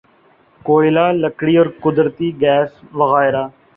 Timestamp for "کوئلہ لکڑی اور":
0.65-1.67